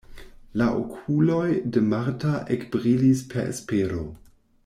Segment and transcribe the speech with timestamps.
[0.61, 1.43] La okuloj
[1.75, 4.03] de Marta ekbrilis per espero.